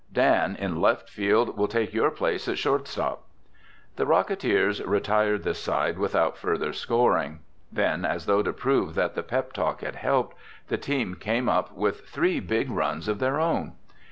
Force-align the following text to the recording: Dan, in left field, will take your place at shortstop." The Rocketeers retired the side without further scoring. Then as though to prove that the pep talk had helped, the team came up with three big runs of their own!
Dan, 0.11 0.55
in 0.55 0.81
left 0.81 1.11
field, 1.11 1.55
will 1.55 1.67
take 1.67 1.93
your 1.93 2.09
place 2.09 2.47
at 2.47 2.57
shortstop." 2.57 3.21
The 3.97 4.07
Rocketeers 4.07 4.81
retired 4.83 5.43
the 5.43 5.53
side 5.53 5.99
without 5.99 6.39
further 6.39 6.73
scoring. 6.73 7.41
Then 7.71 8.03
as 8.03 8.25
though 8.25 8.41
to 8.41 8.51
prove 8.51 8.95
that 8.95 9.13
the 9.13 9.21
pep 9.21 9.53
talk 9.53 9.81
had 9.81 9.97
helped, 9.97 10.35
the 10.69 10.77
team 10.79 11.13
came 11.19 11.47
up 11.47 11.73
with 11.73 12.01
three 12.07 12.39
big 12.39 12.71
runs 12.71 13.07
of 13.07 13.19
their 13.19 13.39
own! 13.39 13.73